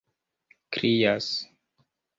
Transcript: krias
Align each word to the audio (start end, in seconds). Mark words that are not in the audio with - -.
krias 0.71 1.31